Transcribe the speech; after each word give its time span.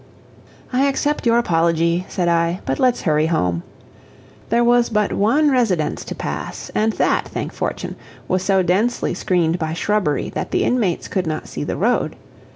"I 0.73 0.85
accept 0.87 1.27
your 1.27 1.37
apology," 1.37 2.07
said 2.09 2.27
I, 2.27 2.61
"but 2.65 2.79
let's 2.79 3.03
hurry 3.03 3.27
home." 3.27 3.61
There 4.49 4.63
was 4.63 4.89
but 4.89 5.13
one 5.13 5.51
residence 5.51 6.03
to 6.05 6.15
pass, 6.15 6.71
and 6.73 6.93
that, 6.93 7.27
thank 7.27 7.53
fortune, 7.53 7.95
was 8.27 8.41
so 8.41 8.63
densely 8.63 9.13
screened 9.13 9.59
by 9.59 9.73
shrubbery 9.73 10.31
that 10.31 10.49
the 10.49 10.63
inmates 10.63 11.07
could 11.07 11.27
not 11.27 11.47
see 11.47 11.63
the 11.63 11.77
road. 11.77 12.15